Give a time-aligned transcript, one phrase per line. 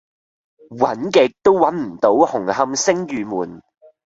[0.71, 3.61] 搵極都搵唔到紅磡昇御門